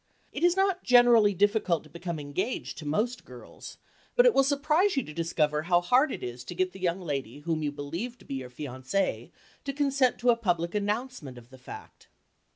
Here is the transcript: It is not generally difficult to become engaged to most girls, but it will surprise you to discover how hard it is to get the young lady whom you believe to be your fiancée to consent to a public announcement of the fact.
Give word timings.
It 0.33 0.43
is 0.43 0.57
not 0.57 0.81
generally 0.83 1.35
difficult 1.35 1.83
to 1.83 1.89
become 1.91 2.17
engaged 2.19 2.79
to 2.79 2.87
most 2.87 3.23
girls, 3.23 3.77
but 4.15 4.25
it 4.25 4.33
will 4.33 4.43
surprise 4.43 4.97
you 4.97 5.03
to 5.03 5.13
discover 5.13 5.61
how 5.61 5.79
hard 5.79 6.11
it 6.11 6.23
is 6.23 6.43
to 6.45 6.55
get 6.55 6.71
the 6.71 6.79
young 6.79 6.99
lady 7.01 7.41
whom 7.41 7.61
you 7.61 7.71
believe 7.71 8.17
to 8.17 8.25
be 8.25 8.33
your 8.33 8.49
fiancée 8.49 9.29
to 9.63 9.73
consent 9.73 10.17
to 10.17 10.31
a 10.31 10.35
public 10.35 10.73
announcement 10.73 11.37
of 11.37 11.51
the 11.51 11.59
fact. 11.59 12.07